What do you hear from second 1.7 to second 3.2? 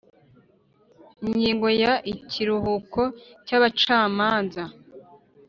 ya Ikiruhuko